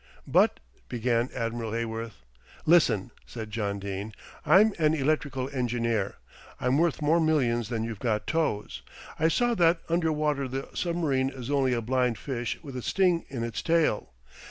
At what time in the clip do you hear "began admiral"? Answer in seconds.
0.95-1.73